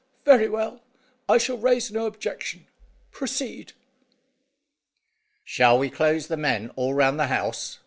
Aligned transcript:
Very 0.25 0.49
well, 0.49 0.81
I 1.29 1.37
shall 1.37 1.59
raise 1.59 1.91
no 1.91 2.07
objection. 2.07 2.65
Proceed." 3.11 3.73
"Shall 5.43 5.77
we 5.77 5.91
close 5.91 6.25
the 6.25 6.37
men 6.37 6.71
all 6.75 6.95
round 6.95 7.19
the 7.19 7.27
house?" 7.27 7.77